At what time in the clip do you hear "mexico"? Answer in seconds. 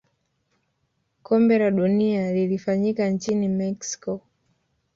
3.47-4.21